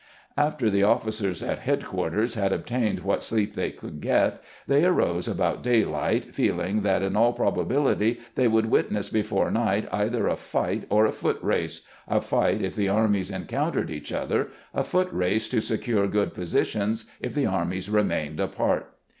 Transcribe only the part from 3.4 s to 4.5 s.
they could get,